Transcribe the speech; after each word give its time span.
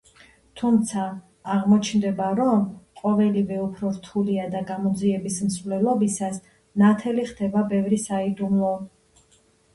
თუმცა, 0.59 1.01
აღმოჩნდება, 1.55 2.29
რომ 2.39 2.63
ყოველივე 3.01 3.59
უფრო 3.65 3.91
რთულია 3.99 4.49
და 4.55 4.63
გამოძიების 4.71 5.37
მსვლელობისას 5.51 6.41
ნათელი 6.85 7.29
ხდება 7.31 7.65
ბევრი 7.77 8.03
საიდუმლო. 8.09 8.75